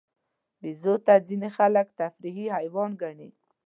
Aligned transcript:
بیزو 0.61 0.93
ته 1.05 1.13
ځینې 1.27 1.49
خلک 1.57 1.87
تفریحي 1.99 2.47
حیوان 2.57 2.91
ګڼي. 3.01 3.29